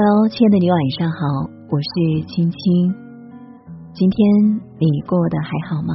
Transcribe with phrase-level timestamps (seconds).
[0.00, 2.94] Hello，亲爱的你，晚上好，我是青青。
[3.92, 5.92] 今天你过得还好吗？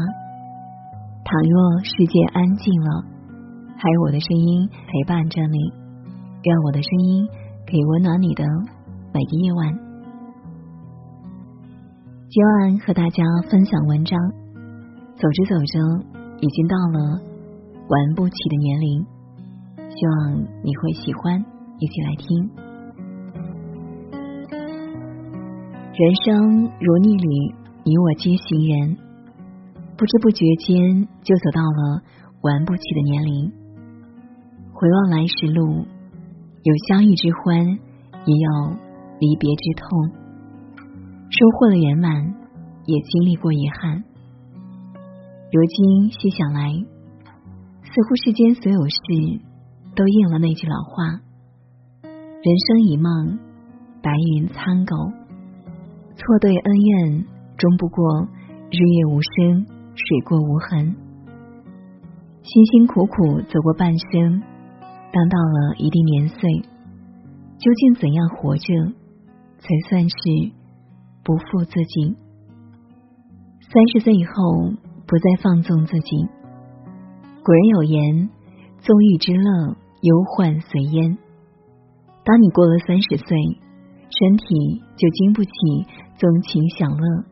[1.23, 3.05] 倘若世界安静了，
[3.77, 5.57] 还有我的声音陪伴着你，
[6.43, 7.25] 愿我的声音
[7.65, 8.43] 可以温暖你的
[9.13, 9.71] 每个夜晚。
[12.27, 14.19] 今晚和大家分享文章，
[15.15, 15.79] 走着走着，
[16.41, 17.21] 已经到了
[17.87, 19.05] 玩不起的年龄，
[19.77, 21.39] 希望你会喜欢，
[21.79, 22.62] 一起来听。
[25.95, 27.53] 人生如逆旅，
[27.85, 28.97] 你我皆行人，
[29.95, 32.01] 不知不觉间就走到了
[32.41, 33.51] 玩不起的年龄。
[34.73, 35.85] 回望来时路，
[36.63, 37.63] 有相遇之欢，
[38.25, 38.75] 也有
[39.19, 40.09] 离别之痛。
[41.29, 42.33] 收获了圆满，
[42.87, 44.03] 也经历过遗憾。
[45.51, 46.71] 如今细想来，
[47.83, 48.97] 似乎世间所有事
[49.95, 51.21] 都应了那句老话：
[52.01, 53.37] 人生一梦，
[54.01, 55.22] 白云苍狗。
[56.15, 57.25] 错对恩怨，
[57.57, 58.27] 终不过
[58.69, 60.95] 日月无声，水过无痕。
[62.43, 64.41] 辛辛苦苦走过半生，
[65.11, 66.61] 当到了一定年岁，
[67.57, 68.73] 究竟怎样活着，
[69.59, 70.15] 才算是
[71.23, 72.15] 不负自己？
[73.71, 74.31] 三十岁以后，
[75.07, 76.27] 不再放纵自己。
[77.43, 78.29] 古人有言
[78.79, 81.17] ：“纵欲之乐，忧患随焉。”
[82.23, 83.37] 当你过了三十岁，
[84.19, 85.49] 身体就经不起。
[86.15, 87.25] 纵情享乐，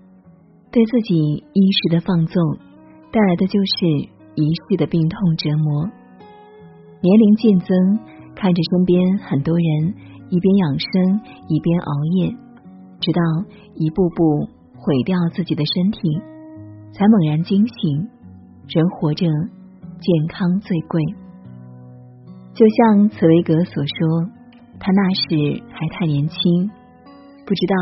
[0.72, 1.16] 对自己
[1.54, 2.58] 一时的放纵，
[3.12, 3.86] 带来的就是
[4.36, 5.86] 一世的病痛折磨。
[7.00, 8.00] 年龄渐增，
[8.36, 9.94] 看着身边很多人
[10.30, 12.36] 一边养生一边熬夜，
[13.00, 13.22] 直到
[13.76, 16.00] 一步步毁掉自己的身体，
[16.92, 18.10] 才猛然惊醒：
[18.68, 21.02] 人活着，健康最贵。
[22.56, 24.28] 就像茨威格所说，
[24.82, 26.72] 他那时还太年轻。
[27.46, 27.76] 不知道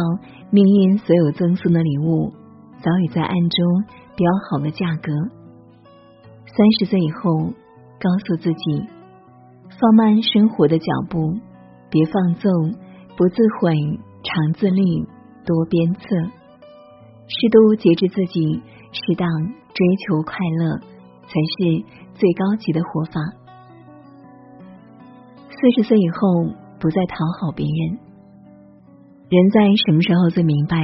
[0.52, 2.34] 命运所有赠送的礼物，
[2.82, 3.84] 早已在暗中
[4.16, 5.12] 标好了价格。
[6.46, 7.54] 三十岁以后，
[8.00, 8.88] 告诉自己
[9.80, 11.38] 放慢生活的脚步，
[11.90, 12.52] 别放纵，
[13.16, 13.74] 不自毁，
[14.24, 14.84] 常自律，
[15.46, 16.02] 多鞭策，
[17.28, 18.62] 适度节制自己，
[18.92, 19.30] 适当
[19.74, 20.80] 追求快乐，
[21.28, 21.86] 才是
[22.16, 23.22] 最高级的活法。
[25.50, 28.00] 四十岁以后，不再讨好别人。
[29.30, 30.78] 人在什么时候最明白？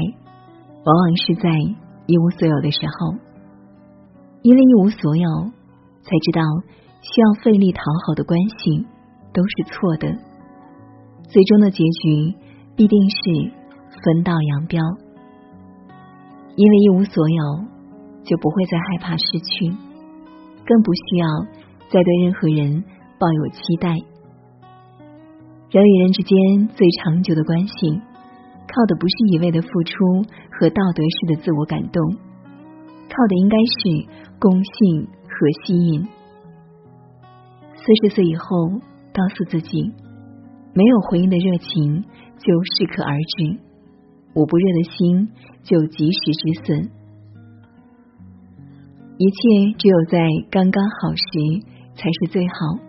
[0.85, 1.49] 往往是在
[2.05, 3.15] 一无所有的时候，
[4.43, 5.29] 因为一无所有，
[6.03, 6.41] 才知道
[7.01, 8.85] 需要费力讨好的关系
[9.33, 10.13] 都是错的，
[11.27, 12.35] 最终的结局
[12.75, 13.15] 必定是
[14.03, 14.79] 分道扬镳。
[16.55, 17.43] 因为一无所有，
[18.23, 19.65] 就不会再害怕失去，
[20.65, 21.27] 更不需要
[21.89, 22.83] 再对任何人
[23.17, 23.97] 抱有期待。
[25.75, 27.73] 人与人之间最长久的关系。
[28.65, 32.15] 靠的不是一味的付出和道德式的自我感动，
[33.09, 34.07] 靠的应该是
[34.39, 36.07] 公信和吸引。
[37.75, 38.69] 四十岁以后，
[39.11, 39.91] 告诉自己，
[40.73, 42.05] 没有回应的热情
[42.39, 43.59] 就适可而止，
[44.33, 45.27] 捂不热的心
[45.63, 46.89] 就及时止损。
[49.17, 51.25] 一切只有在刚刚好时
[51.95, 52.79] 才是最好，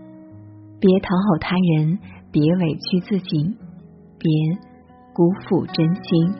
[0.78, 1.98] 别讨好他人，
[2.36, 3.56] 别委屈自己，
[4.18, 4.28] 别。
[5.14, 6.34] 辜负真心。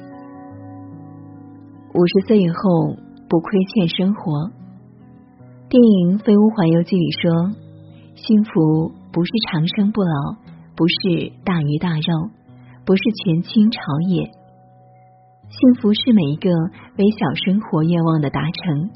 [1.94, 2.94] 五十岁以后
[3.26, 4.50] 不亏欠生活。
[5.70, 7.56] 电影《飞屋环游记》里说
[8.14, 10.36] ：“幸福不是长生不老，
[10.76, 12.28] 不是大鱼大肉，
[12.84, 13.80] 不是权倾朝
[14.10, 14.28] 野。
[15.48, 16.50] 幸福是每一个
[16.98, 18.90] 微小生活愿望的达成。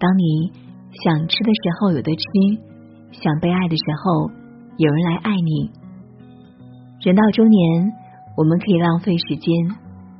[0.00, 0.50] 当你
[0.90, 2.26] 想吃的时候有的吃，
[3.22, 4.26] 想被爱的时候
[4.76, 5.70] 有人来爱你。
[7.00, 7.92] 人到中年。”
[8.38, 9.50] 我们可以浪费时间，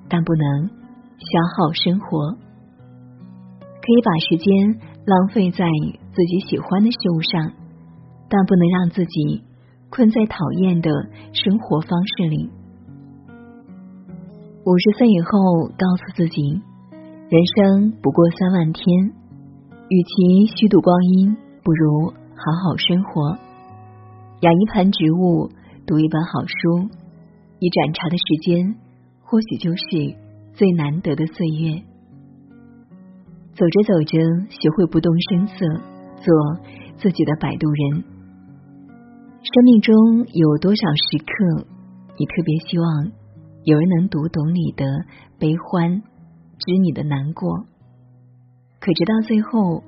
[0.09, 2.33] 但不能消耗生活。
[2.33, 5.65] 可以把时间浪费在
[6.11, 7.53] 自己喜欢的事物上，
[8.29, 9.45] 但不能让自己
[9.89, 10.91] 困在讨厌的
[11.33, 12.51] 生活方式里。
[14.67, 16.61] 五十岁以后，告诉自己，
[17.31, 18.85] 人生不过三万天，
[19.89, 23.39] 与其虚度光阴，不如好好生活。
[24.41, 25.51] 养一盆植物，
[25.89, 26.91] 读一本好书。
[27.61, 28.77] 一盏茶的时间，
[29.23, 30.15] 或许就是
[30.53, 31.81] 最难得的岁月。
[33.57, 34.19] 走着走着，
[34.51, 35.65] 学会不动声色，
[36.21, 36.29] 做
[36.99, 38.05] 自己的摆渡人。
[39.41, 39.95] 生命中
[40.35, 41.67] 有多少时刻，
[42.19, 43.11] 你特别希望
[43.65, 44.85] 有人能读懂你的
[45.39, 47.65] 悲欢，知你的难过？
[48.79, 49.83] 可直到最后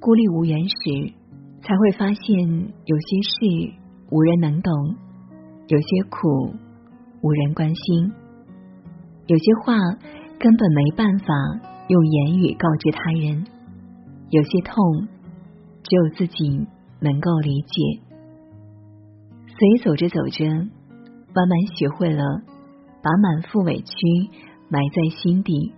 [0.00, 1.14] 孤立无援时，
[1.62, 2.36] 才会发现
[2.84, 3.72] 有些事
[4.10, 4.96] 无人能懂，
[5.68, 6.54] 有些苦。
[7.22, 8.12] 无人关心，
[9.26, 9.74] 有些话
[10.38, 11.26] 根本没办法
[11.88, 13.44] 用言语告知他人，
[14.30, 15.08] 有些痛
[15.82, 16.68] 只有自己
[17.00, 18.00] 能够理解。
[19.48, 20.44] 所以走着走着，
[21.34, 22.22] 慢慢学会了
[23.02, 23.96] 把满腹委屈
[24.68, 25.72] 埋在心底，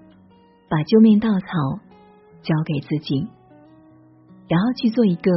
[0.69, 1.47] 把救命稻草
[2.43, 3.27] 交给自己，
[4.49, 5.31] 然后去做一个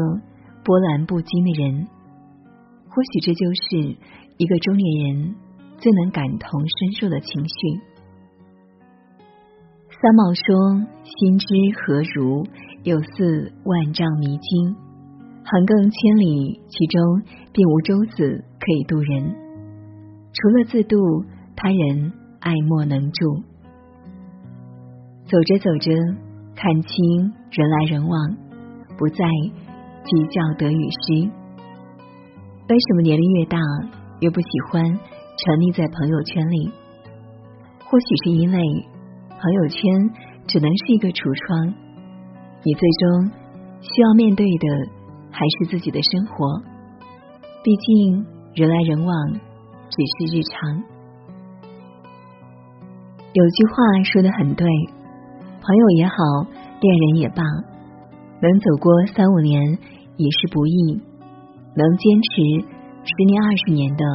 [0.65, 1.87] 波澜不惊的人。
[2.89, 3.97] 或许这就是
[4.41, 5.35] 一个中年人
[5.77, 7.79] 最能感同身受的情绪。
[9.87, 11.45] 三毛说：“心之
[11.77, 12.43] 何如？
[12.81, 14.75] 有似万丈迷津，
[15.45, 17.21] 横亘千里，其中
[17.53, 19.29] 并无舟子可以渡人。
[20.33, 20.97] 除了自渡，
[21.55, 23.43] 他人爱莫能助。”
[25.29, 25.91] 走着走着，
[26.55, 28.35] 看清人来人往，
[28.97, 29.23] 不再
[30.03, 31.29] 计较得与失。
[32.67, 33.59] 为什么年龄越大，
[34.21, 36.71] 又不喜欢沉溺在朋友圈里？
[37.83, 38.57] 或许是因为。
[39.41, 39.81] 朋友圈
[40.45, 41.73] 只能是一个橱窗，
[42.61, 43.33] 你最终
[43.81, 44.67] 需要面对的
[45.31, 46.61] 还是自己的生活。
[47.65, 48.21] 毕竟
[48.53, 49.11] 人来人往
[49.89, 50.77] 只是日常。
[53.33, 53.73] 有句话
[54.05, 54.69] 说的很对，
[55.57, 56.13] 朋友也好，
[56.45, 59.57] 恋人也罢，能走过三五年
[60.21, 61.01] 也是不易，
[61.73, 62.69] 能坚持
[63.03, 64.05] 十年二十年的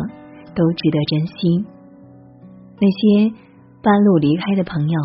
[0.55, 1.65] 都值得珍惜。
[2.81, 3.35] 那些。
[3.83, 5.01] 半路离开的朋友，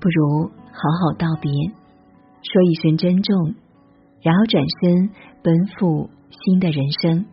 [0.00, 1.52] 不如好好道别，
[2.42, 3.54] 说一声珍重，
[4.20, 5.10] 然后转身
[5.44, 7.24] 奔赴新的人生。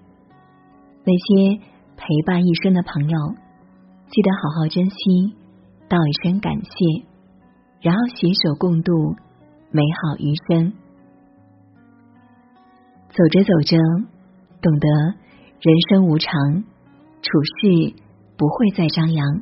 [1.04, 1.60] 那些
[1.96, 3.18] 陪伴一生的朋友，
[4.12, 5.34] 记得好好珍惜，
[5.90, 7.08] 道一声感谢，
[7.82, 8.94] 然后携手共度
[9.72, 10.74] 美好余生。
[13.10, 13.78] 走着走着，
[14.62, 14.88] 懂得
[15.60, 16.32] 人生无常，
[17.22, 17.94] 处事
[18.38, 19.42] 不会再张扬。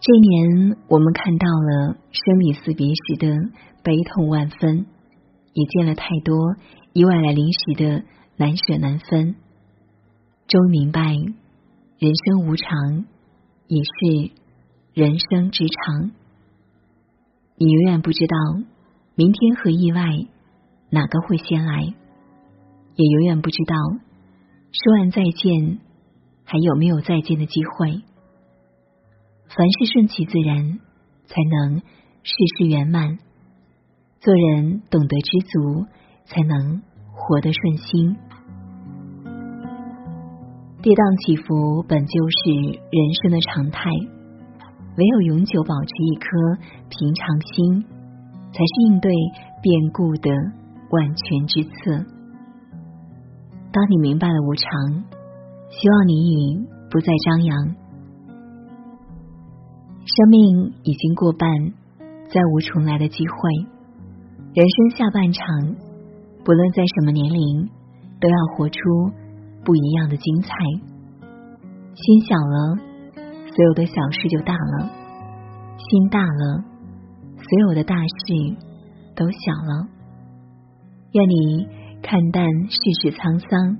[0.00, 3.28] 这一年，我们看到了生离死别时的
[3.82, 4.86] 悲痛万分，
[5.52, 6.34] 也见了太多
[6.94, 8.04] 意外来临时的
[8.36, 9.34] 难舍难分。
[10.48, 11.12] 终明白，
[11.98, 13.04] 人生无常，
[13.68, 14.30] 也是
[14.94, 16.10] 人生之常。
[17.56, 18.36] 你永远不知道
[19.14, 20.04] 明天和意外
[20.90, 21.94] 哪个会先来，
[22.96, 23.74] 也永远不知道
[24.72, 25.78] 说完再见
[26.44, 28.02] 还有没有再见的机会。
[29.48, 30.80] 凡事顺其自然，
[31.26, 31.78] 才能
[32.22, 33.18] 事事圆满。
[34.20, 35.86] 做人懂得知足，
[36.24, 36.82] 才能
[37.12, 38.16] 活得顺心。
[40.82, 43.90] 跌宕起伏本就是人生的常态，
[44.98, 46.26] 唯有永久保持一颗
[46.90, 47.84] 平常心，
[48.52, 49.10] 才是应对
[49.62, 50.30] 变故的
[50.90, 52.13] 万全之策。
[53.74, 54.70] 当你明白了无常，
[55.68, 57.74] 希望你已不再张扬。
[60.06, 61.50] 生命已经过半，
[62.30, 63.34] 再无重来的机会。
[64.54, 65.74] 人生下半场，
[66.44, 67.68] 不论在什么年龄，
[68.20, 68.78] 都要活出
[69.64, 70.54] 不一样的精彩。
[71.96, 72.76] 心小了，
[73.16, 74.86] 所有的小事就大了；
[75.78, 76.62] 心大了，
[77.38, 78.56] 所有的大事
[79.16, 79.88] 都小了。
[81.10, 81.66] 愿你
[82.06, 83.78] 看淡世事沧桑，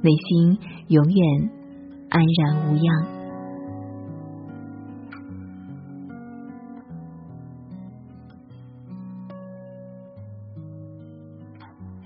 [0.00, 1.50] 内心永远
[2.08, 2.86] 安然无恙。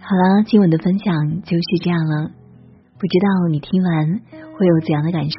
[0.01, 2.31] 好了，今晚的分享就是这样了。
[2.99, 4.21] 不知道你听完
[4.57, 5.37] 会有怎样的感受？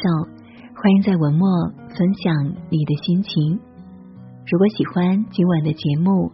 [0.75, 1.49] 欢迎在文末
[1.89, 3.59] 分享你的心情。
[4.45, 6.31] 如果喜欢今晚的节目，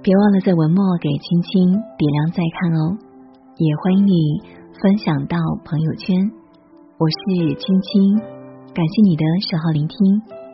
[0.00, 3.11] 别忘了在文末给青青点亮再看哦。
[3.58, 4.40] 也欢迎你
[4.80, 6.16] 分享到朋友圈。
[6.96, 8.18] 我是青青，
[8.72, 9.98] 感谢你的守候聆听，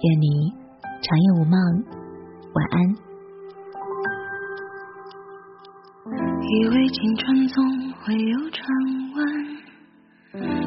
[0.03, 0.53] 愿你
[1.01, 1.55] 长夜无梦，
[2.55, 2.83] 晚安。
[6.43, 7.65] 以为青春总
[8.03, 8.67] 会有转
[9.15, 9.23] 弯，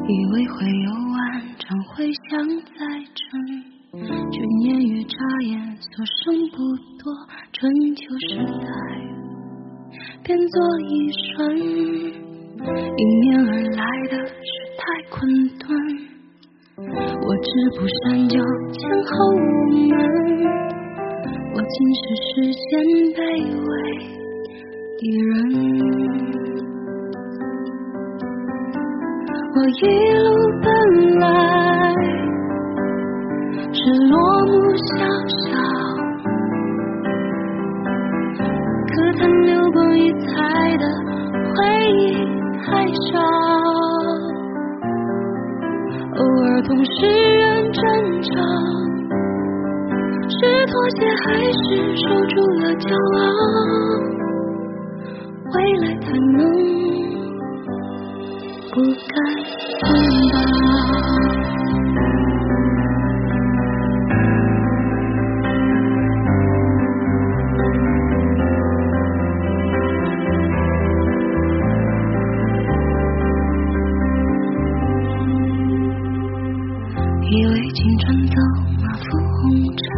[0.08, 2.80] 以为会有万丈回响在
[3.12, 3.28] 震，
[4.32, 6.56] 却年月眨眼，所剩不
[6.96, 7.12] 多，
[7.52, 8.66] 春秋时代
[10.24, 11.91] 变作一瞬，
[29.54, 29.80] 我一
[30.18, 30.26] 路
[30.62, 30.66] 奔
[31.18, 31.26] 来，
[33.70, 34.16] 是落
[34.46, 34.90] 木萧
[35.28, 35.50] 萧，
[38.88, 40.30] 可叹流光溢彩
[40.78, 40.84] 的
[41.54, 41.56] 回
[41.98, 42.00] 忆
[42.64, 42.64] 太
[43.12, 43.20] 少，
[46.16, 47.82] 偶尔同世人争
[48.22, 48.30] 吵。
[50.64, 51.56] 妥协还是
[51.96, 52.86] 守住了骄
[53.18, 53.20] 傲？
[55.54, 56.38] 未来才能
[58.74, 58.88] 不敢
[59.82, 59.92] 拥
[60.32, 60.34] 抱。
[77.24, 78.34] 以为青春走
[78.80, 79.92] 马赴红尘，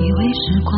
[0.00, 0.72] 以为时光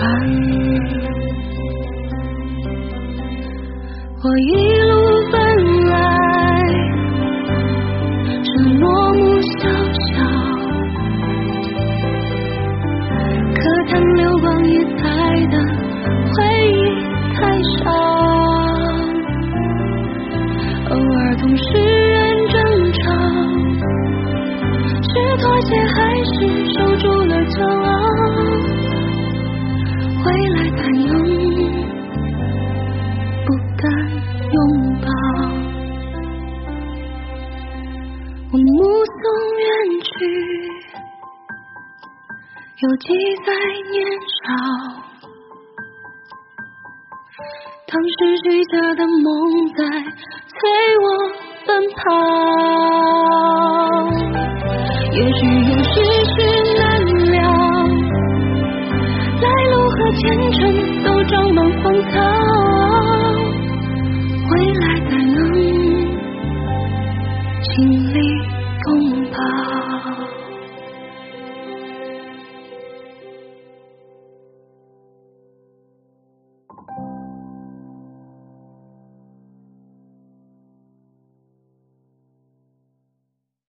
[0.00, 0.08] 回转，
[4.22, 4.69] 我一
[38.52, 38.62] 我目
[39.06, 39.22] 送
[39.60, 39.64] 远
[40.02, 40.10] 去，
[42.78, 43.06] 又记
[43.46, 43.48] 在
[43.92, 43.96] 年
[44.42, 44.50] 少。
[47.86, 49.22] 当时许下的梦
[49.76, 49.78] 在
[50.48, 50.58] 催
[50.98, 51.06] 我
[51.64, 51.98] 奔跑，
[55.12, 55.38] 也许
[55.70, 55.94] 有世
[56.26, 56.36] 事
[56.76, 56.80] 难
[57.30, 57.38] 料。
[59.40, 60.58] 来路和前程
[61.04, 62.18] 都长满荒草，